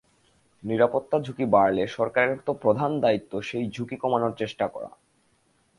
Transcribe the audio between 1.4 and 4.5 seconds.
বাড়লে সরকারের তো প্রধান দায়িত্ব সেই ঝুঁকি কমানোর